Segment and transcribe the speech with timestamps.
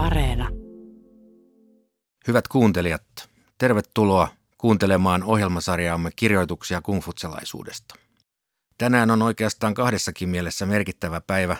[0.00, 0.48] Areena.
[2.26, 3.02] Hyvät kuuntelijat,
[3.58, 7.94] tervetuloa kuuntelemaan ohjelmasarjaamme kirjoituksia kungfutselaisuudesta.
[8.78, 11.56] Tänään on oikeastaan kahdessakin mielessä merkittävä päivä.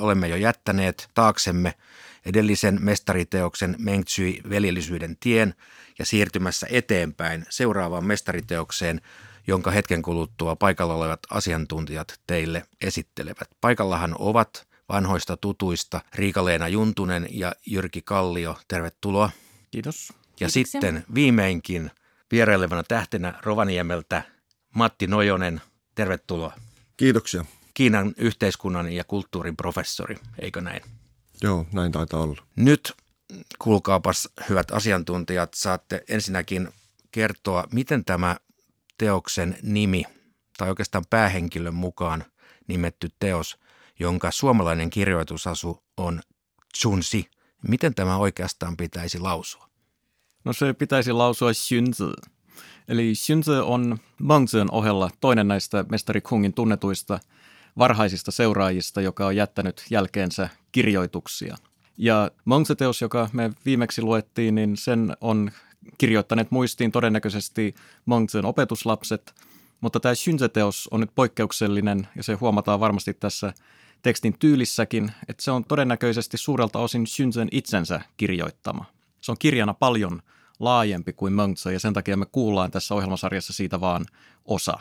[0.00, 1.74] Olemme jo jättäneet taaksemme
[2.26, 5.54] edellisen mestariteoksen Mengtsyi veljellisyyden tien
[5.98, 9.00] ja siirtymässä eteenpäin seuraavaan mestariteokseen,
[9.46, 13.48] jonka hetken kuluttua paikalla olevat asiantuntijat teille esittelevät.
[13.60, 18.58] Paikallahan ovat vanhoista tutuista Riika-Leena Juntunen ja Jyrki Kallio.
[18.68, 19.30] Tervetuloa.
[19.70, 20.08] Kiitos.
[20.10, 20.62] Ja Kiitoksia.
[20.62, 21.90] sitten viimeinkin
[22.32, 24.22] vierailevana tähtenä Rovaniemeltä
[24.74, 25.60] Matti Nojonen.
[25.94, 26.52] Tervetuloa.
[26.96, 27.44] Kiitoksia.
[27.74, 30.82] Kiinan yhteiskunnan ja kulttuurin professori, eikö näin?
[31.42, 32.42] Joo, näin taitaa olla.
[32.56, 32.92] Nyt
[33.58, 36.68] kuulkaapas hyvät asiantuntijat, saatte ensinnäkin
[37.10, 38.36] kertoa, miten tämä
[38.98, 40.04] teoksen nimi,
[40.58, 42.24] tai oikeastaan päähenkilön mukaan
[42.68, 43.58] nimetty teos,
[44.00, 46.20] jonka suomalainen kirjoitusasu on
[46.78, 47.30] Chunsi,
[47.68, 49.68] miten tämä oikeastaan pitäisi lausua?
[50.44, 52.04] No se pitäisi lausua Xunzi.
[52.88, 57.20] Eli Xunzi on Mengzhen ohella toinen näistä mestari Kungin tunnetuista
[57.78, 61.56] varhaisista seuraajista, joka on jättänyt jälkeensä kirjoituksia.
[61.98, 65.50] Ja Mengzi-teos, joka me viimeksi luettiin, niin sen on
[65.98, 67.74] kirjoittaneet muistiin todennäköisesti
[68.06, 69.34] Mengzhen opetuslapset,
[69.80, 73.52] mutta tämä Xunzi-teos on nyt poikkeuksellinen ja se huomataan varmasti tässä
[74.04, 78.84] tekstin tyylissäkin, että se on todennäköisesti suurelta osin Xunzen itsensä kirjoittama.
[79.20, 80.22] Se on kirjana paljon
[80.60, 84.06] laajempi kuin Mengzi ja sen takia me kuullaan tässä ohjelmasarjassa siitä vaan
[84.44, 84.78] osa.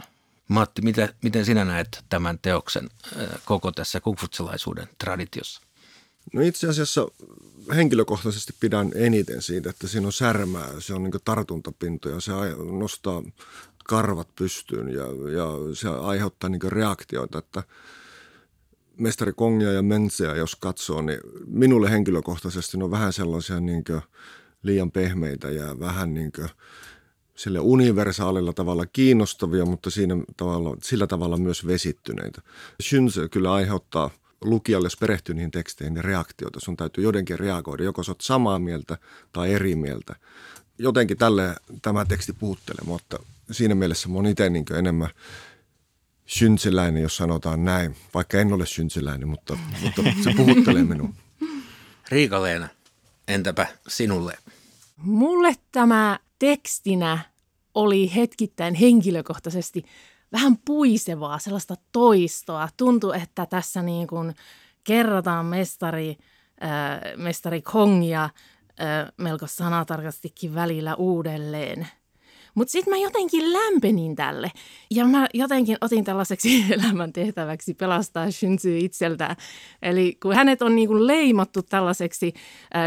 [0.47, 5.61] Matti, miten, miten sinä näet tämän teoksen äh, koko tässä kungfutselaisuuden traditiossa?
[6.33, 7.07] No itse asiassa
[7.75, 12.31] henkilökohtaisesti pidän eniten siitä, että siinä on särmää, se on niin tartuntapintoja, se
[12.79, 13.23] nostaa
[13.83, 17.63] karvat pystyyn ja, ja se aiheuttaa niin reaktioita, että
[18.97, 23.83] mestari Kongia ja Mentseä, jos katsoo, niin minulle henkilökohtaisesti ne on vähän sellaisia niin
[24.63, 26.31] liian pehmeitä ja vähän niin
[27.35, 32.41] sille universaalilla tavalla kiinnostavia, mutta siinä tavalla, sillä tavalla myös vesittyneitä.
[32.81, 34.09] Shunze kyllä aiheuttaa
[34.41, 36.59] lukijalle, jos perehtyy niihin teksteihin, niin reaktioita.
[36.59, 38.97] Sun täytyy jotenkin reagoida, joko sä oot samaa mieltä
[39.31, 40.15] tai eri mieltä.
[40.77, 43.19] Jotenkin tälle tämä teksti puuttelee, mutta
[43.51, 45.09] siinä mielessä mä oon itse niin enemmän
[46.25, 47.95] synsiläinen, jos sanotaan näin.
[48.13, 51.09] Vaikka en ole synsiläinen, mutta, mutta se puhuttelee minua.
[52.09, 52.67] Riika-Leena,
[53.27, 54.37] entäpä sinulle?
[54.97, 57.19] Mulle tämä tekstinä
[57.73, 59.85] oli hetkittäin henkilökohtaisesti
[60.31, 62.69] vähän puisevaa, sellaista toistoa.
[62.77, 64.35] Tuntui, että tässä niin kuin
[64.83, 66.17] kerrotaan mestari,
[66.63, 68.31] äh, mestari Kongia äh,
[69.17, 71.87] melko sanatarkastikin välillä uudelleen.
[72.55, 74.51] Mutta sitten mä jotenkin lämpenin tälle
[74.91, 79.35] ja mä jotenkin otin tällaiseksi elämän tehtäväksi pelastaa Shunzy itseltään.
[79.81, 82.33] Eli kun hänet on niin kuin leimattu tällaiseksi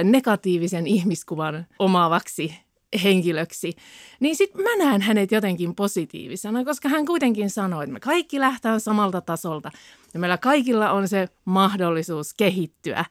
[0.04, 2.54] negatiivisen ihmiskuvan omaavaksi
[3.02, 3.72] henkilöksi,
[4.20, 8.80] niin sitten mä näen hänet jotenkin positiivisena, koska hän kuitenkin sanoi, että me kaikki lähtään
[8.80, 9.70] samalta tasolta
[10.14, 13.04] ja meillä kaikilla on se mahdollisuus kehittyä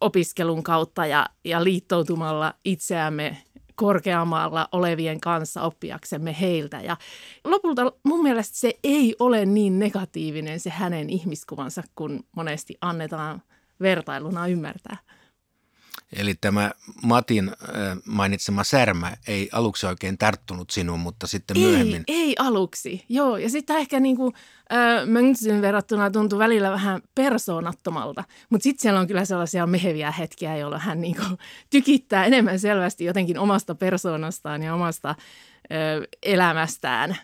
[0.00, 3.36] opiskelun kautta ja, ja liittoutumalla itseämme
[3.76, 6.80] korkeammalla olevien kanssa oppiaksemme heiltä.
[6.80, 6.96] Ja
[7.44, 13.42] lopulta mun mielestä se ei ole niin negatiivinen se hänen ihmiskuvansa, kun monesti annetaan
[13.80, 14.96] vertailuna ymmärtää.
[16.12, 16.70] Eli tämä
[17.02, 22.04] Matin äh, mainitsema särmä ei aluksi oikein tarttunut sinuun, mutta sitten myöhemmin.
[22.08, 23.36] Ei, ei aluksi, joo.
[23.36, 24.34] Ja sitten ehkä niin kuin,
[24.72, 28.24] äh, Mönksyn verrattuna tuntuu välillä vähän persoonattomalta.
[28.50, 31.38] Mutta sitten siellä on kyllä sellaisia meheviä hetkiä, jolloin hän niin kuin,
[31.70, 35.16] tykittää enemmän selvästi jotenkin omasta persoonastaan ja omasta äh,
[36.22, 37.16] elämästään.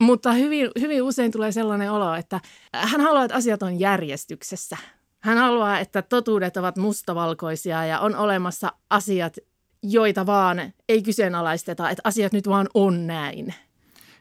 [0.00, 2.40] Mutta hyvin, hyvin usein tulee sellainen olo, että
[2.74, 4.76] hän haluaa, että asiat on järjestyksessä–
[5.20, 9.36] hän haluaa, että totuudet ovat mustavalkoisia ja on olemassa asiat,
[9.82, 13.54] joita vaan ei kyseenalaisteta, että asiat nyt vaan on näin.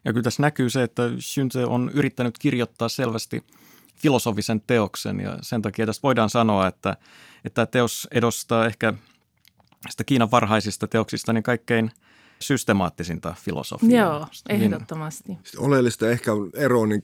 [0.06, 3.44] Ja kyllä tässä näkyy se, että Shunze on yrittänyt kirjoittaa selvästi
[3.96, 6.98] filosofisen teoksen ja sen takia tästä voidaan sanoa, että,
[7.46, 8.94] että teos edustaa ehkä
[9.90, 11.92] sitä Kiinan varhaisista teoksista niin kaikkein–
[12.40, 14.18] systemaattisinta filosofiaa.
[14.18, 15.24] Joo, ehdottomasti.
[15.28, 15.40] Niin.
[15.58, 17.02] Oleellista ehkä on ero niin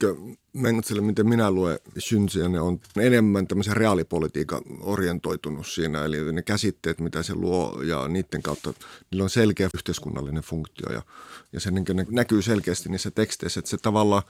[0.52, 7.00] Mentselle, miten minä luen synsiä, ne on enemmän tämmöisen reaalipolitiikan orientoitunut siinä, eli ne käsitteet,
[7.00, 8.74] mitä se luo ja niiden kautta,
[9.10, 11.02] niillä on selkeä yhteiskunnallinen funktio ja,
[11.52, 14.22] ja se niin näkyy selkeästi niissä teksteissä, että se tavallaan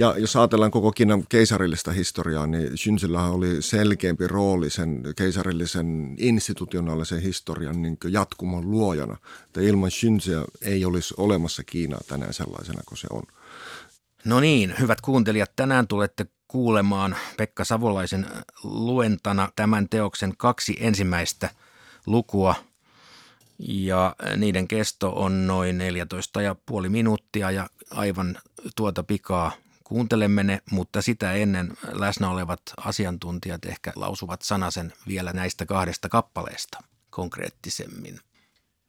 [0.00, 7.22] ja jos ajatellaan koko Kiinan keisarillista historiaa, niin Shunzillähän oli selkeämpi rooli sen keisarillisen institutionaalisen
[7.22, 9.16] historian niin jatkumon luojana.
[9.44, 13.22] Että ilman Shunzia ei olisi olemassa Kiinaa tänään sellaisena kuin se on.
[14.24, 18.26] No niin, hyvät kuuntelijat, tänään tulette kuulemaan Pekka Savolaisen
[18.62, 21.50] luentana tämän teoksen kaksi ensimmäistä
[22.06, 22.54] lukua
[23.58, 25.80] ja niiden kesto on noin
[26.82, 28.38] 14,5 minuuttia ja aivan
[28.76, 29.52] tuota pikaa
[29.88, 36.78] kuuntelemme ne, mutta sitä ennen läsnä olevat asiantuntijat ehkä lausuvat sanasen vielä näistä kahdesta kappaleesta
[37.10, 38.20] konkreettisemmin.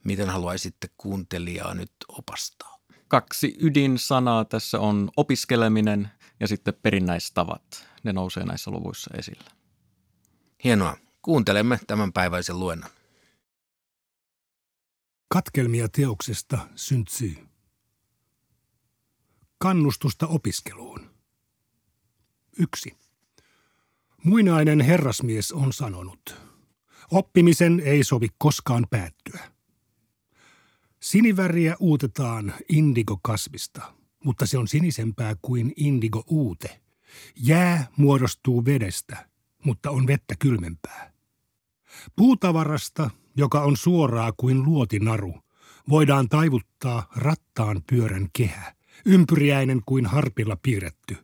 [0.04, 2.80] Miten haluaisitte kuuntelijaa nyt opastaa?
[3.08, 6.10] Kaksi ydinsanaa tässä on opiskeleminen
[6.40, 7.88] ja sitten perinnäistavat.
[8.04, 9.52] Ne nousee näissä luvuissa esille.
[10.64, 10.98] Hienoa.
[11.22, 12.90] Kuuntelemme tämän päiväisen luennon.
[15.28, 17.49] Katkelmia teoksesta syntyy.
[19.62, 21.00] Kannustusta opiskeluun.
[22.60, 22.98] Yksi.
[24.24, 26.42] Muinainen herrasmies on sanonut,
[27.12, 29.52] oppimisen ei sovi koskaan päättyä.
[31.00, 36.82] Siniväriä uutetaan indigo-kasvista, mutta se on sinisempää kuin indigo-uute.
[37.36, 39.30] Jää muodostuu vedestä,
[39.66, 41.14] mutta on vettä kylmempää.
[42.16, 45.42] Puutavarasta, joka on suoraa kuin luotinaru,
[45.90, 51.18] voidaan taivuttaa rattaan pyörän kehä, ympyriäinen kuin harpilla piirretty.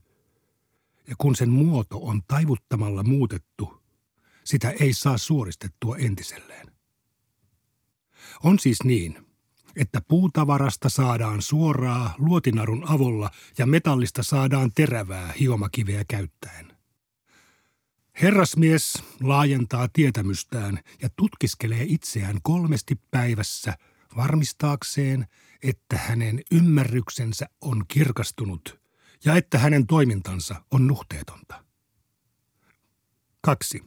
[1.08, 3.84] Ja kun sen muoto on taivuttamalla muutettu,
[4.44, 6.72] sitä ei saa suoristettua entiselleen.
[8.44, 9.26] On siis niin,
[9.76, 16.76] että puutavarasta saadaan suoraa luotinarun avulla ja metallista saadaan terävää hiomakiveä käyttäen.
[18.22, 23.78] Herrasmies laajentaa tietämystään ja tutkiskelee itseään kolmesti päivässä
[24.16, 25.28] varmistaakseen,
[25.66, 28.80] että hänen ymmärryksensä on kirkastunut
[29.26, 31.64] ja että hänen toimintansa on nuhteetonta.
[33.42, 33.84] 2.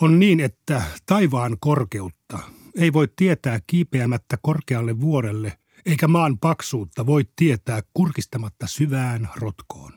[0.00, 2.38] On niin, että taivaan korkeutta
[2.74, 9.92] ei voi tietää kiipeämättä korkealle vuorelle, eikä maan paksuutta voi tietää kurkistamatta syvään rotkoon.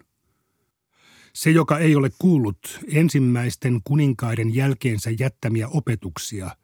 [1.33, 6.55] Se, joka ei ole kuullut ensimmäisten kuninkaiden jälkeensä jättämiä opetuksia,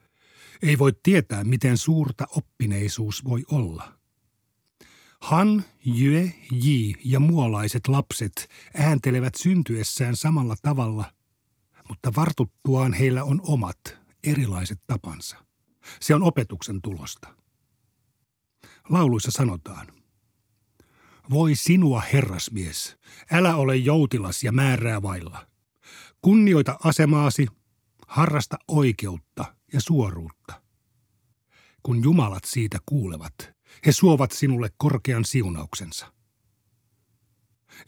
[0.62, 3.98] ei voi tietää, miten suurta oppineisuus voi olla.
[5.21, 11.13] Han, Jue, Ji ja muolaiset lapset ääntelevät syntyessään samalla tavalla,
[11.89, 13.80] mutta vartuttuaan heillä on omat,
[14.24, 15.38] erilaiset tapansa.
[16.00, 17.36] Se on opetuksen tulosta.
[18.89, 19.88] Lauluissa sanotaan,
[21.30, 22.98] voi sinua, herrasmies,
[23.31, 25.48] älä ole joutilas ja määrää vailla.
[26.21, 27.48] Kunnioita asemaasi,
[28.07, 30.61] harrasta oikeutta ja suoruutta.
[31.83, 33.33] Kun jumalat siitä kuulevat,
[33.85, 36.13] he suovat sinulle korkean siunauksensa.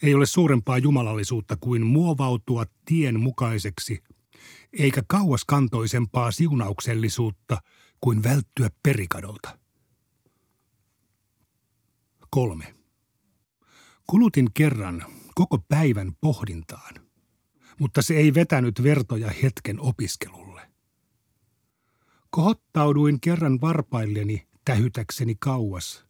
[0.04, 4.04] Ei ole suurempaa jumalallisuutta kuin muovautua tien mukaiseksi,
[4.80, 7.62] eikä kauaskantoisempaa siunauksellisuutta
[8.02, 9.60] kuin välttyä perikadolta.
[12.30, 12.76] Kolme.
[14.08, 15.06] Kulutin kerran
[15.36, 16.94] koko päivän pohdintaan,
[17.80, 20.49] mutta se ei vetänyt vertoja hetken opiskelulle.
[22.30, 26.06] Kohottauduin kerran varpailleni tähytäkseni kauas,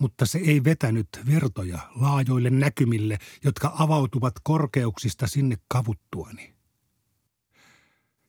[0.00, 6.54] mutta se ei vetänyt vertoja laajoille näkymille, jotka avautuvat korkeuksista sinne kavuttuani.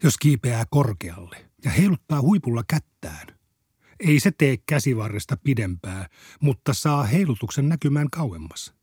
[0.03, 3.27] Jos kiipeää korkealle ja heiluttaa huipulla kättään,
[3.99, 6.09] ei se tee käsivarresta pidempää,
[6.39, 8.73] mutta saa heilutuksen näkymään kauemmas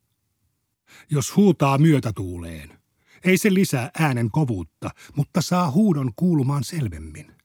[1.11, 2.79] jos huutaa myötätuuleen.
[3.25, 7.40] Ei se lisää äänen kovuutta, mutta saa huudon kuulumaan selvemmin.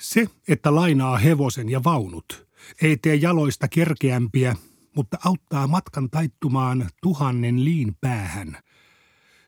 [0.00, 2.48] Se, että lainaa hevosen ja vaunut,
[2.82, 4.56] ei tee jaloista kerkeämpiä,
[4.96, 8.58] mutta auttaa matkan taittumaan tuhannen liin päähän.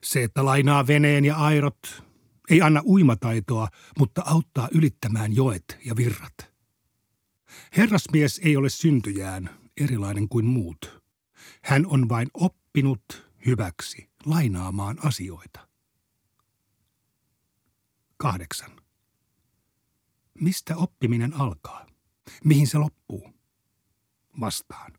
[0.02, 2.02] Se, että lainaa veneen ja airot,
[2.50, 6.50] ei anna uimataitoa, mutta auttaa ylittämään joet ja virrat.
[7.76, 11.02] Herrasmies ei ole syntyjään erilainen kuin muut.
[11.62, 15.68] Hän on vain op oppinut hyväksi lainaamaan asioita.
[18.16, 18.79] Kahdeksan.
[20.40, 21.86] Mistä oppiminen alkaa?
[22.44, 23.30] Mihin se loppuu?
[24.40, 24.92] Vastaan.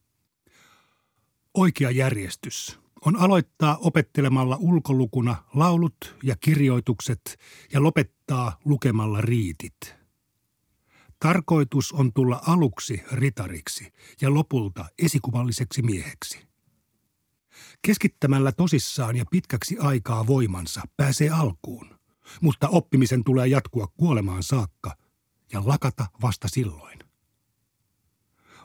[1.54, 7.40] Oikea järjestys on aloittaa opettelemalla ulkolukuna laulut ja kirjoitukset
[7.74, 9.96] ja lopettaa lukemalla riitit.
[11.20, 16.48] Tarkoitus on tulla aluksi ritariksi ja lopulta esikuvalliseksi mieheksi.
[17.82, 22.00] Keskittämällä tosissaan ja pitkäksi aikaa voimansa pääsee alkuun,
[22.42, 25.01] mutta oppimisen tulee jatkua kuolemaan saakka
[25.54, 27.00] ja lakata vasta silloin.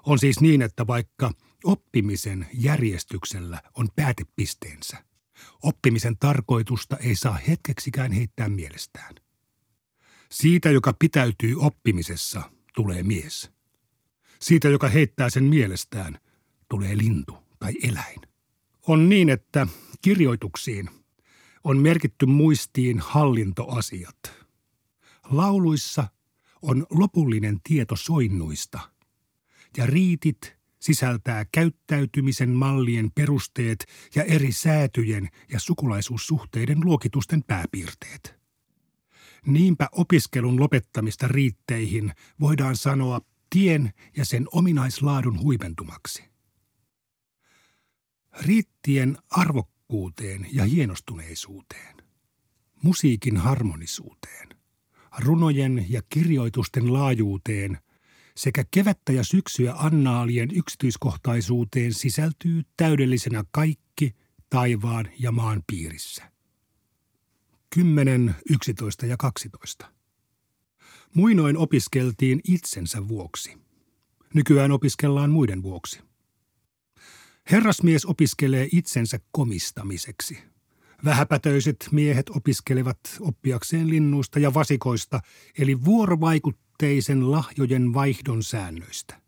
[0.02, 1.32] On siis niin, että vaikka
[1.64, 5.04] oppimisen järjestyksellä on päätepisteensä,
[5.62, 9.14] oppimisen tarkoitusta ei saa hetkeksikään heittää mielestään.
[10.30, 13.50] Siitä, joka pitäytyy oppimisessa, tulee mies.
[14.40, 16.18] Siitä, joka heittää sen mielestään,
[16.68, 18.20] tulee lintu tai eläin
[18.86, 19.66] on niin, että
[20.02, 20.90] kirjoituksiin
[21.64, 24.32] on merkitty muistiin hallintoasiat.
[25.30, 26.08] Lauluissa
[26.66, 28.80] on lopullinen tieto soinnuista,
[29.76, 38.36] ja riitit sisältää käyttäytymisen mallien perusteet ja eri säätyjen ja sukulaisuussuhteiden luokitusten pääpiirteet.
[39.46, 43.20] Niinpä opiskelun lopettamista riitteihin voidaan sanoa
[43.50, 46.24] tien ja sen ominaislaadun huipentumaksi.
[48.40, 51.96] Riittien arvokkuuteen ja hienostuneisuuteen,
[52.82, 54.48] musiikin harmonisuuteen,
[55.18, 57.78] runojen ja kirjoitusten laajuuteen
[58.36, 64.14] sekä kevättä ja syksyä annaalien yksityiskohtaisuuteen sisältyy täydellisenä kaikki
[64.50, 66.32] taivaan ja maan piirissä.
[67.74, 69.92] 10, 11 ja 12.
[71.14, 73.58] Muinoin opiskeltiin itsensä vuoksi.
[74.34, 76.00] Nykyään opiskellaan muiden vuoksi.
[77.50, 80.38] Herrasmies opiskelee itsensä komistamiseksi.
[81.06, 85.20] Vähäpätöiset miehet opiskelevat oppiakseen linnuista ja vasikoista,
[85.58, 89.20] eli vuorovaikutteisen lahjojen vaihdon säännöistä.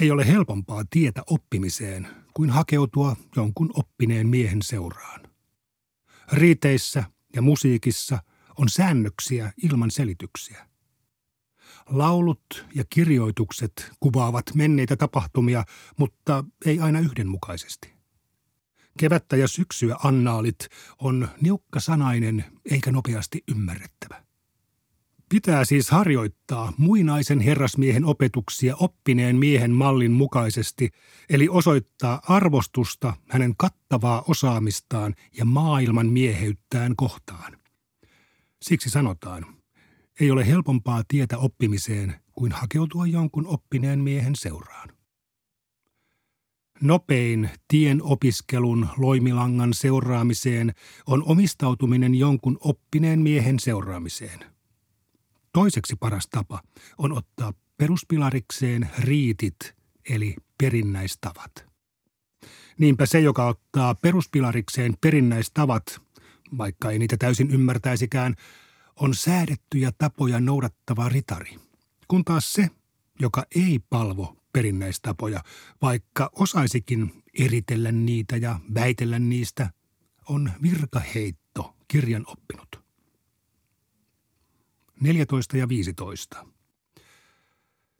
[0.00, 5.20] Ei ole helpompaa tietä oppimiseen kuin hakeutua jonkun oppineen miehen seuraan.
[6.32, 7.04] Riiteissä
[7.34, 8.18] ja musiikissa
[8.58, 10.68] on säännöksiä ilman selityksiä.
[11.88, 15.64] Laulut ja kirjoitukset kuvaavat menneitä tapahtumia,
[15.98, 17.95] mutta ei aina yhdenmukaisesti.
[18.96, 24.26] Kevättä ja syksyä annaalit on niukka sanainen eikä nopeasti ymmärrettävä.
[25.28, 30.90] Pitää siis harjoittaa muinaisen herrasmiehen opetuksia oppineen miehen mallin mukaisesti,
[31.28, 37.58] eli osoittaa arvostusta hänen kattavaa osaamistaan ja maailman mieheyttään kohtaan.
[38.62, 39.44] Siksi sanotaan,
[40.20, 44.95] ei ole helpompaa tietä oppimiseen kuin hakeutua jonkun oppineen miehen seuraan.
[46.80, 50.72] Nopein tien opiskelun loimilangan seuraamiseen
[51.06, 54.40] on omistautuminen jonkun oppineen miehen seuraamiseen–
[55.56, 56.62] Toiseksi paras tapa
[56.98, 59.74] on ottaa peruspilarikseen riitit
[60.10, 61.66] eli perinnäistavat.
[62.78, 66.00] Niinpä se, joka ottaa peruspilarikseen perinnäistavat,
[66.58, 68.34] vaikka ei niitä täysin ymmärtäisikään,
[68.96, 71.56] on säädettyjä tapoja noudattava ritari,
[72.08, 72.70] kun taas se,
[73.20, 75.40] joka ei palvo perinnäistapoja,
[75.82, 79.70] vaikka osaisikin eritellä niitä ja väitellä niistä,
[80.28, 82.80] on virkaheitto kirjan oppinut.
[85.00, 86.46] 14 ja 15.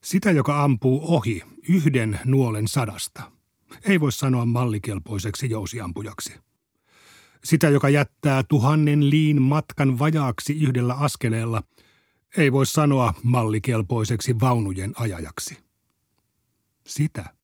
[0.03, 3.33] Sitä, joka ampuu ohi yhden nuolen sadasta,
[3.85, 6.35] ei voi sanoa mallikelpoiseksi jousiampujaksi.
[7.45, 11.63] Sitä, joka jättää tuhannen liin matkan vajaaksi yhdellä askeleella,
[12.37, 15.66] ei voi sanoa mallikelpoiseksi vaunujen ajajaksi.
[16.87, 17.35] Sitä,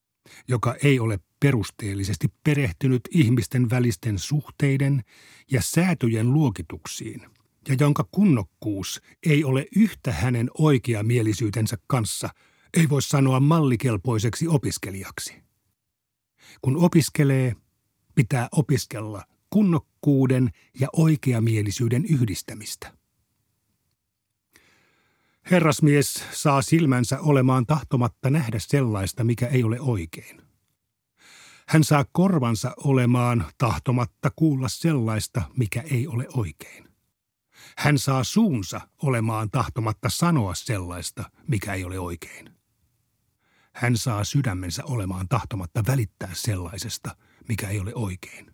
[0.49, 5.05] joka ei ole perusteellisesti perehtynyt ihmisten välisten suhteiden
[5.51, 7.27] ja säätöjen luokituksiin–
[7.69, 12.29] ja jonka kunnokkuus ei ole yhtä hänen oikeamielisyytensä kanssa,
[12.77, 15.35] ei voi sanoa mallikelpoiseksi opiskelijaksi.
[16.63, 17.57] Kun opiskelee,
[18.15, 23.02] pitää opiskella kunnokkuuden ja oikeamielisyyden yhdistämistä.
[25.51, 30.43] Herrasmies saa silmänsä olemaan tahtomatta nähdä sellaista, mikä ei ole oikein.
[31.69, 36.89] Hän saa korvansa olemaan tahtomatta kuulla sellaista, mikä ei ole oikein.
[37.79, 42.51] Hän saa suunsa olemaan tahtomatta sanoa sellaista, mikä ei ole oikein.
[43.73, 47.17] Hän saa sydämensä olemaan tahtomatta välittää sellaisesta,
[47.49, 48.52] mikä ei ole oikein.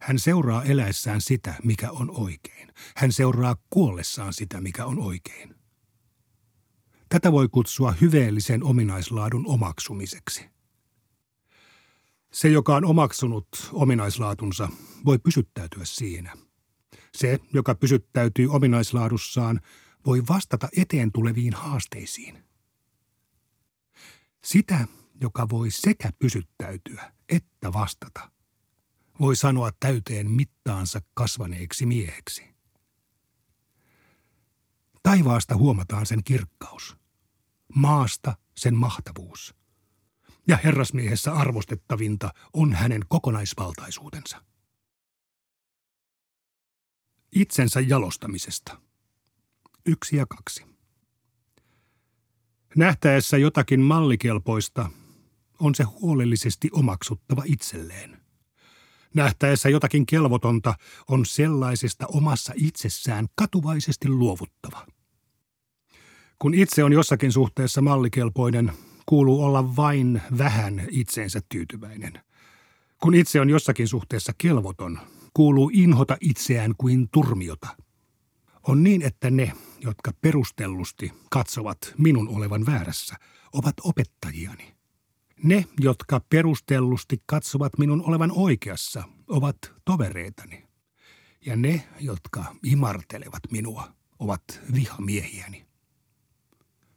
[0.00, 2.68] Hän seuraa eläessään sitä, mikä on oikein.
[2.96, 5.54] Hän seuraa kuollessaan sitä, mikä on oikein.
[7.08, 10.50] Tätä voi kutsua hyveellisen ominaislaadun omaksumiseksi.
[12.32, 14.68] Se, joka on omaksunut ominaislaatunsa,
[15.04, 16.36] voi pysyttäytyä siinä–
[17.16, 19.60] se, joka pysyttäytyy ominaislaadussaan,
[20.06, 22.44] voi vastata eteen tuleviin haasteisiin.
[24.44, 24.86] Sitä,
[25.20, 28.30] joka voi sekä pysyttäytyä että vastata,
[29.20, 32.44] voi sanoa täyteen mittaansa kasvaneeksi mieheksi.
[35.02, 36.96] Taivaasta huomataan sen kirkkaus,
[37.74, 39.54] maasta sen mahtavuus,
[40.48, 44.42] ja herrasmiehessä arvostettavinta on hänen kokonaisvaltaisuutensa
[47.34, 48.80] itsensä jalostamisesta.
[49.86, 50.64] Yksi ja kaksi.
[52.76, 54.90] Nähtäessä jotakin mallikelpoista
[55.60, 58.19] on se huolellisesti omaksuttava itselleen.
[59.14, 60.74] Nähtäessä jotakin kelvotonta
[61.08, 64.86] on sellaisesta omassa itsessään katuvaisesti luovuttava.
[66.38, 68.72] Kun itse on jossakin suhteessa mallikelpoinen,
[69.06, 72.12] kuuluu olla vain vähän itseensä tyytyväinen.
[73.02, 74.98] Kun itse on jossakin suhteessa kelvoton,
[75.34, 77.68] kuuluu inhota itseään kuin turmiota.
[78.68, 83.16] On niin, että ne, jotka perustellusti katsovat minun olevan väärässä,
[83.52, 84.79] ovat opettajiani.
[85.42, 90.64] Ne, jotka perustellusti katsovat minun olevan oikeassa, ovat tovereitani.
[91.46, 94.42] Ja ne, jotka imartelevat minua, ovat
[94.74, 95.66] vihamiehiäni.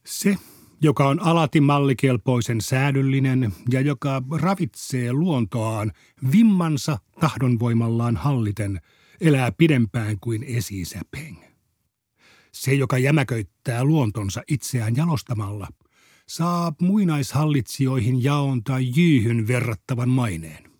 [0.05, 0.37] Se,
[0.81, 5.91] joka on alati mallikelpoisen säädyllinen ja joka ravitsee luontoaan
[6.31, 8.81] vimmansa tahdonvoimallaan halliten,
[9.21, 10.83] elää pidempään kuin esi.
[12.51, 15.67] Se, joka jämäköittää luontonsa itseään jalostamalla,
[16.27, 20.73] saa muinaishallitsijoihin jaon tai jyyhyn verrattavan maineen.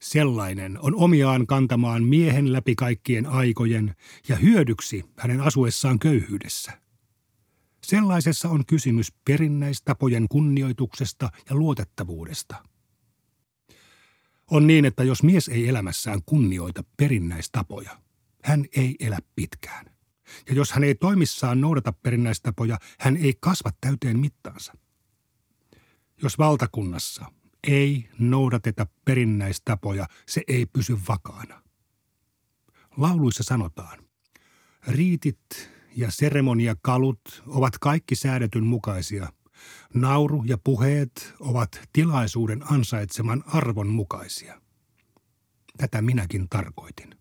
[0.00, 3.96] Sellainen on omiaan kantamaan miehen läpi kaikkien aikojen
[4.28, 6.80] ja hyödyksi hänen asuessaan köyhyydessä.
[7.86, 12.64] Sellaisessa on kysymys perinnäistapojen kunnioituksesta ja luotettavuudesta.
[14.50, 17.98] On niin, että jos mies ei elämässään kunnioita perinnäistapoja,
[18.44, 19.86] hän ei elä pitkään.
[20.48, 24.72] Ja jos hän ei toimissaan noudata perinnäistapoja, hän ei kasva täyteen mittaansa.
[26.22, 27.24] Jos valtakunnassa
[27.68, 31.62] ei noudateta perinnäistapoja, se ei pysy vakaana.
[32.96, 33.98] Lauluissa sanotaan,
[34.86, 39.32] riitit ja seremoniakalut ovat kaikki säädetyn mukaisia.
[39.94, 44.60] Nauru ja puheet ovat tilaisuuden ansaitseman arvon mukaisia.
[45.76, 47.14] Tätä minäkin tarkoitin.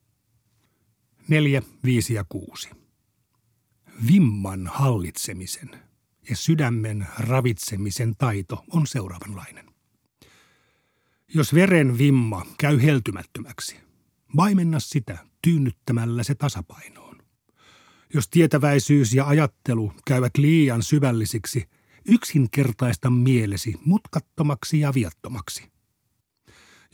[1.27, 2.69] Neljä, viisi ja kuusi.
[4.07, 5.69] Vimman hallitsemisen
[6.29, 9.65] ja sydämen ravitsemisen taito on seuraavanlainen.
[11.33, 13.75] Jos veren vimma käy heltymättömäksi,
[14.35, 17.17] vaimenna sitä tyynnyttämällä se tasapainoon.
[18.13, 21.69] Jos tietäväisyys ja ajattelu käyvät liian syvällisiksi,
[22.05, 25.78] yksinkertaista mielesi mutkattomaksi ja viattomaksi.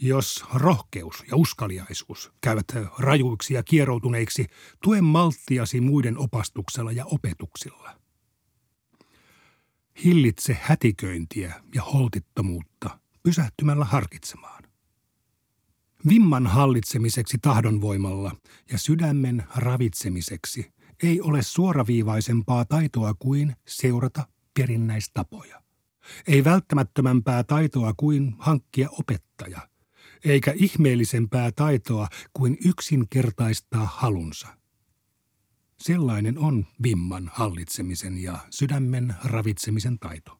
[0.01, 2.65] Jos rohkeus ja uskaliaisuus käyvät
[2.99, 4.47] rajuiksi ja kieroutuneiksi,
[4.83, 7.99] tue malttiasi muiden opastuksella ja opetuksilla.
[10.03, 14.63] Hillitse hätiköintiä ja holtittomuutta pysähtymällä harkitsemaan.
[16.09, 18.35] Vimman hallitsemiseksi tahdonvoimalla
[18.71, 20.71] ja sydämen ravitsemiseksi
[21.03, 25.61] ei ole suoraviivaisempaa taitoa kuin seurata perinnäistapoja.
[26.27, 29.69] Ei välttämättömämpää taitoa kuin hankkia opettaja,
[30.25, 34.47] eikä ihmeellisempää taitoa kuin yksinkertaistaa halunsa.
[35.79, 40.39] Sellainen on vimman hallitsemisen ja sydämen ravitsemisen taito.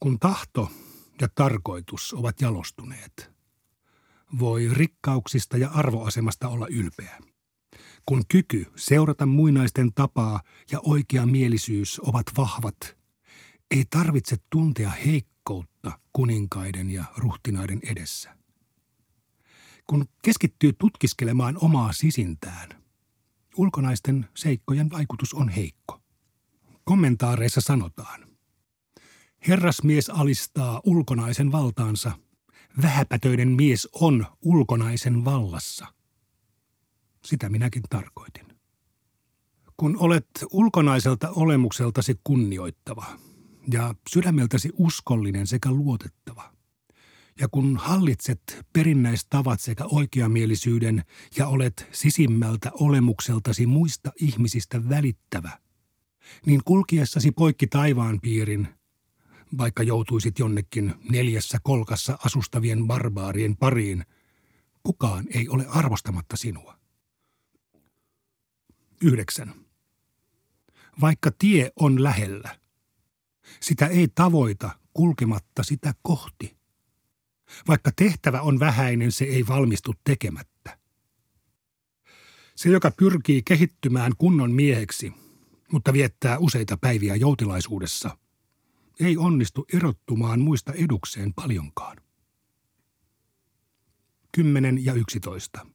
[0.00, 0.70] Kun tahto
[1.20, 3.30] ja tarkoitus ovat jalostuneet,
[4.38, 7.18] voi rikkauksista ja arvoasemasta olla ylpeä
[8.06, 10.40] kun kyky seurata muinaisten tapaa
[10.72, 12.96] ja oikea mielisyys ovat vahvat,
[13.70, 18.36] ei tarvitse tuntea heikkoutta kuninkaiden ja ruhtinaiden edessä.
[19.86, 22.68] Kun keskittyy tutkiskelemaan omaa sisintään,
[23.56, 26.00] ulkonaisten seikkojen vaikutus on heikko.
[26.84, 28.26] Kommentaareissa sanotaan,
[29.48, 32.12] herrasmies alistaa ulkonaisen valtaansa,
[32.82, 35.86] vähäpätöinen mies on ulkonaisen vallassa.
[37.24, 38.46] Sitä minäkin tarkoitin.
[39.76, 43.06] Kun olet ulkonaiselta olemukseltasi kunnioittava
[43.72, 46.55] ja sydämeltäsi uskollinen sekä luotettava,
[47.40, 51.04] ja kun hallitset perinnäistavat sekä oikeamielisyyden
[51.36, 55.58] ja olet sisimmältä olemukseltasi muista ihmisistä välittävä,
[56.46, 58.68] niin kulkiessasi poikki taivaan piirin,
[59.58, 64.04] vaikka joutuisit jonnekin neljässä kolkassa asustavien barbaarien pariin,
[64.82, 66.78] kukaan ei ole arvostamatta sinua.
[69.02, 69.54] 9.
[71.00, 72.58] Vaikka tie on lähellä,
[73.60, 76.55] sitä ei tavoita kulkematta sitä kohti.
[77.68, 80.78] Vaikka tehtävä on vähäinen, se ei valmistu tekemättä.
[82.56, 85.12] Se, joka pyrkii kehittymään kunnon mieheksi,
[85.72, 88.18] mutta viettää useita päiviä joutilaisuudessa,
[89.00, 91.96] ei onnistu erottumaan muista edukseen paljonkaan.
[94.32, 95.66] 10 ja 11.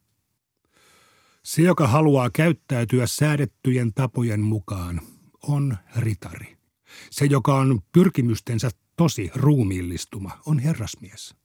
[1.43, 5.01] Se, joka haluaa käyttäytyä säädettyjen tapojen mukaan,
[5.43, 6.57] on ritari.
[7.10, 11.36] Se, joka on pyrkimystensä tosi ruumiillistuma, on herrasmies.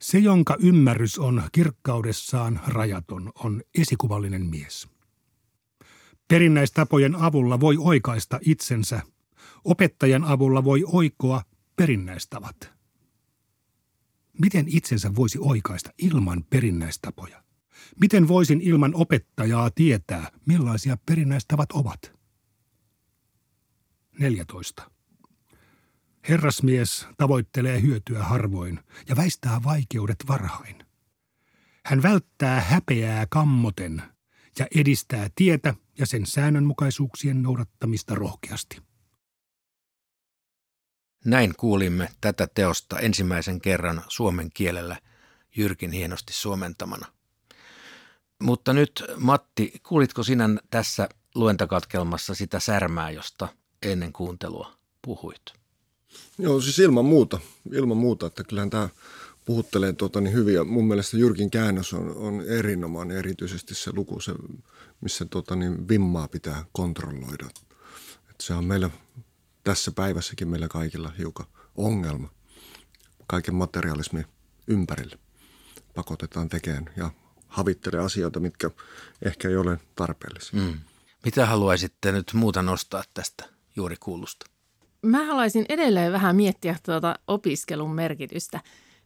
[0.00, 4.88] Se, jonka ymmärrys on kirkkaudessaan rajaton, on esikuvallinen mies.
[6.28, 9.02] Perinnäistapojen avulla voi oikaista itsensä.
[9.64, 11.42] Opettajan avulla voi oikoa
[11.76, 12.72] perinnäistavat.
[14.40, 17.42] Miten itsensä voisi oikaista ilman perinnäistapoja?
[18.00, 22.12] Miten voisin ilman opettajaa tietää, millaisia perinnäistavat ovat?
[24.18, 24.95] 14.
[26.28, 30.86] Herrasmies tavoittelee hyötyä harvoin ja väistää vaikeudet varhain.
[31.84, 34.02] Hän välttää häpeää kammoten
[34.58, 38.82] ja edistää tietä ja sen säännönmukaisuuksien noudattamista rohkeasti.
[41.24, 45.00] Näin kuulimme tätä teosta ensimmäisen kerran suomen kielellä
[45.56, 47.06] Jyrkin hienosti suomentamana.
[48.42, 53.48] Mutta nyt Matti, kuulitko sinä tässä luentakatkelmassa sitä särmää, josta
[53.82, 55.65] ennen kuuntelua puhuit?
[56.38, 57.40] Joo, siis ilman muuta.
[57.72, 58.88] Ilman muuta, että kyllähän tämä
[59.44, 60.54] puhuttelee tuota niin hyvin.
[60.54, 64.32] Ja mun mielestä Jyrkin käännös on, on erinomainen, erityisesti se luku, se,
[65.00, 67.46] missä tuota niin vimmaa pitää kontrolloida.
[68.30, 68.90] Et se on meillä
[69.64, 72.30] tässä päivässäkin meillä kaikilla hiukan ongelma.
[73.26, 74.24] Kaiken materialismi
[74.66, 75.18] ympärille
[75.94, 77.10] pakotetaan tekemään ja
[77.46, 78.70] havittelee asioita, mitkä
[79.22, 80.60] ehkä ei ole tarpeellisia.
[80.60, 80.80] Mm.
[81.24, 84.46] Mitä haluaisitte nyt muuta nostaa tästä juuri kuulusta?
[85.06, 88.60] Mä haluaisin edelleen vähän miettiä tuota opiskelun merkitystä,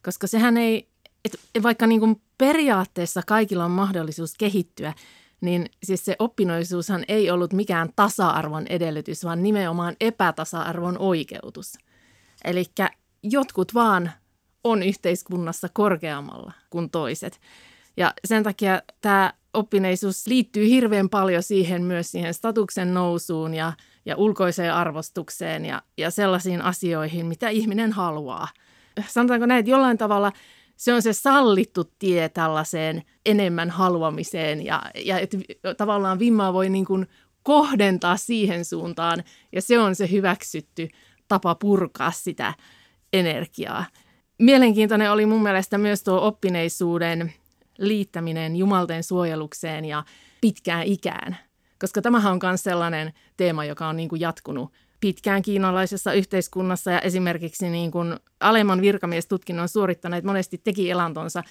[0.05, 0.89] koska sehän ei,
[1.25, 4.95] et vaikka niin kuin periaatteessa kaikilla on mahdollisuus kehittyä,
[5.41, 11.79] niin siis se oppinoisuushan ei ollut mikään tasa-arvon edellytys, vaan nimenomaan epätasa-arvon oikeutus.
[12.45, 12.65] Eli
[13.23, 14.11] jotkut vaan
[14.65, 17.41] on yhteiskunnassa korkeammalla kuin toiset.
[17.97, 23.73] Ja sen takia tämä oppineisuus liittyy hirveän paljon siihen myös siihen statuksen nousuun ja,
[24.11, 28.49] ja ulkoiseen arvostukseen ja, ja sellaisiin asioihin, mitä ihminen haluaa.
[29.09, 30.33] Sanotaanko näin, että jollain tavalla
[30.77, 35.39] se on se sallittu tie tällaiseen enemmän haluamiseen ja, ja että
[35.77, 37.07] tavallaan vimmaa voi niin kuin
[37.43, 40.89] kohdentaa siihen suuntaan ja se on se hyväksytty
[41.29, 42.55] tapa purkaa sitä
[43.13, 43.85] energiaa.
[44.39, 47.33] Mielenkiintoinen oli mun mielestä myös tuo oppineisuuden
[47.79, 50.05] liittäminen jumalten suojelukseen ja
[50.41, 51.37] pitkään ikään.
[51.81, 57.01] Koska tämähän on myös sellainen teema, joka on niin kuin jatkunut pitkään kiinalaisessa yhteiskunnassa ja
[57.01, 61.43] esimerkiksi niin kuin alemman virkamiestutkinnon suorittaneet monesti teki elantonsa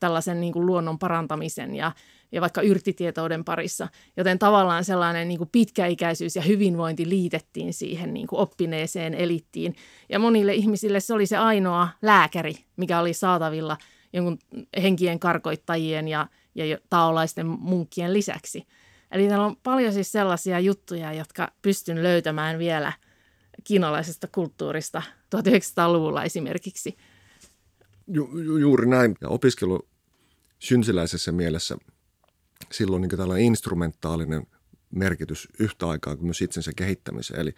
[0.00, 1.92] tällaisen niin kuin luonnon parantamisen ja,
[2.32, 3.88] ja vaikka yrtitietouden parissa.
[4.16, 9.76] Joten tavallaan sellainen niin kuin pitkäikäisyys ja hyvinvointi liitettiin siihen niin kuin oppineeseen elittiin.
[10.08, 13.76] Ja monille ihmisille se oli se ainoa lääkäri, mikä oli saatavilla–
[14.12, 14.38] jonkun
[14.82, 18.66] henkien karkoittajien ja, ja taolaisten munkkien lisäksi.
[19.12, 22.92] Eli täällä on paljon siis sellaisia juttuja, jotka pystyn löytämään vielä
[23.64, 25.02] kiinalaisesta kulttuurista
[25.36, 26.96] 1900-luvulla esimerkiksi.
[28.06, 29.16] Ju, ju, juuri näin.
[29.20, 29.88] Ja opiskelu
[30.58, 31.76] synsiläisessä mielessä
[32.72, 34.46] silloin niin tällainen instrumentaalinen
[34.90, 37.40] merkitys yhtä aikaa kuin myös itsensä kehittämiseen.
[37.40, 37.54] Eli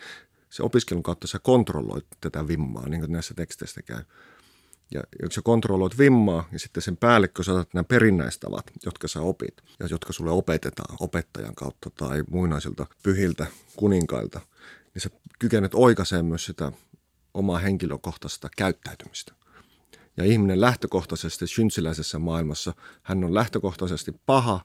[0.51, 4.03] se opiskelun kautta sä kontrolloit tätä vimmaa, niin kuin näissä teksteissä käy.
[4.91, 9.21] Ja jos sä kontrolloit vimmaa, niin sitten sen päälle, kun saatat nämä perinnäistavat, jotka sä
[9.21, 14.41] opit ja jotka sulle opetetaan opettajan kautta tai muinaisilta pyhiltä kuninkailta,
[14.95, 16.73] niin sä kykenet oikaisemaan myös sitä
[17.35, 19.33] omaa henkilökohtaista käyttäytymistä.
[20.17, 24.65] Ja ihminen lähtökohtaisesti synsiläisessä maailmassa, hän on lähtökohtaisesti paha,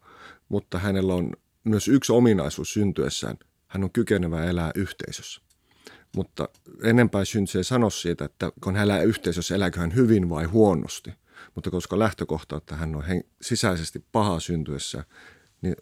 [0.50, 3.38] mutta hänellä on myös yksi ominaisuus syntyessään.
[3.68, 5.42] Hän on kykenevä elää yhteisössä.
[6.16, 6.50] Mutta
[6.84, 11.14] enempää syntyy sano siitä, että kun hän elää yhteisössä, elääkö hän hyvin vai huonosti.
[11.56, 13.04] Mutta koska lähtökohta, että hän on
[13.42, 15.04] sisäisesti paha syntyessä,
[15.62, 15.76] niin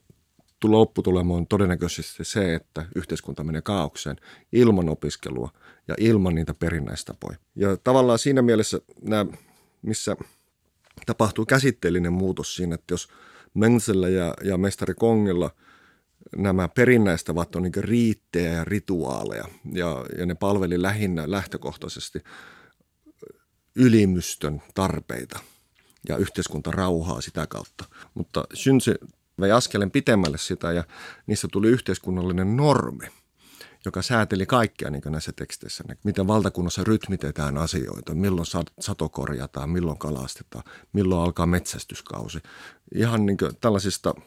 [0.63, 4.15] lopputulema on todennäköisesti se, että yhteiskunta menee kaaukseen
[4.51, 5.49] ilman opiskelua
[5.87, 7.37] ja ilman niitä perinnäistapoja.
[7.55, 9.25] Ja tavallaan siinä mielessä nämä,
[9.81, 10.15] missä
[11.05, 13.07] tapahtuu käsitteellinen muutos siinä, että jos
[13.53, 15.51] Mensellä ja, ja mestari Kongilla–
[16.35, 22.23] nämä perinnäistavat on niin riittejä ja rituaaleja ja, ja ne palveli lähinnä lähtökohtaisesti
[23.75, 25.39] ylimystön tarpeita
[26.09, 27.85] ja yhteiskuntarauhaa sitä kautta.
[28.13, 28.91] Mutta synsi
[29.39, 30.83] vei askeleen pitemmälle sitä ja
[31.27, 33.07] niistä tuli yhteiskunnallinen normi,
[33.85, 35.83] joka sääteli kaikkia niin näissä teksteissä.
[36.03, 38.47] Miten valtakunnassa rytmitetään asioita, milloin
[38.79, 40.63] sato korjataan, milloin kalastetaan,
[40.93, 42.39] milloin alkaa metsästyskausi.
[42.95, 44.13] Ihan niin tällaisista–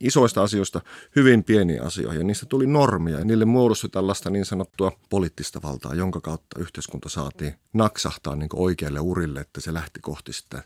[0.00, 0.80] isoista asioista
[1.16, 2.20] hyvin pieniä asioihin.
[2.20, 7.08] Ja niistä tuli normia ja niille muodostui tällaista niin sanottua poliittista valtaa, jonka kautta yhteiskunta
[7.08, 10.62] saatiin naksahtaa niin oikealle urille, että se lähti kohti sitä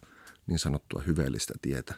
[0.47, 1.95] niin sanottua hyveellistä tietä.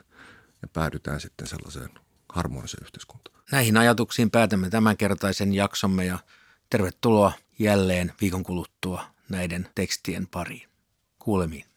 [0.62, 1.90] Ja päädytään sitten sellaiseen
[2.29, 3.42] harmoniseen yhteiskuntaan.
[3.53, 6.18] Näihin ajatuksiin päätämme tämänkertaisen jaksomme ja
[6.71, 10.68] tervetuloa jälleen viikon kuluttua näiden tekstien pariin.
[11.18, 11.71] Kuulemiin.